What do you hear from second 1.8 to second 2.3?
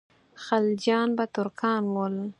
ول.